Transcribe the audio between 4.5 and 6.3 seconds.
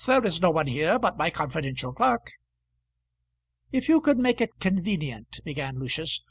convenient" began Lucius.